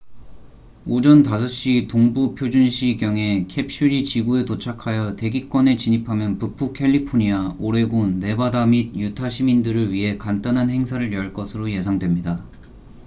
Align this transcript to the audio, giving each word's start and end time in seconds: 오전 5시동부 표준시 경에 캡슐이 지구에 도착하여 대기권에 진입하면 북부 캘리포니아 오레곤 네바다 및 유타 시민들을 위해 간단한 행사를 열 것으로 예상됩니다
오전 0.87 1.21
5시동부 1.21 2.35
표준시 2.35 2.97
경에 2.97 3.45
캡슐이 3.45 4.01
지구에 4.01 4.45
도착하여 4.45 5.15
대기권에 5.15 5.75
진입하면 5.75 6.39
북부 6.39 6.73
캘리포니아 6.73 7.55
오레곤 7.59 8.17
네바다 8.17 8.65
및 8.65 8.95
유타 8.97 9.29
시민들을 9.29 9.93
위해 9.93 10.17
간단한 10.17 10.71
행사를 10.71 11.13
열 11.13 11.33
것으로 11.33 11.69
예상됩니다 11.69 12.43